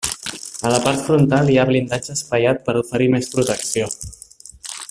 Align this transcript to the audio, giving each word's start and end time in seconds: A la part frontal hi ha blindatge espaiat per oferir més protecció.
A 0.69 0.71
la 0.75 0.79
part 0.85 1.03
frontal 1.09 1.51
hi 1.55 1.59
ha 1.63 1.67
blindatge 1.71 2.15
espaiat 2.17 2.65
per 2.71 2.77
oferir 2.83 3.11
més 3.17 3.33
protecció. 3.37 3.95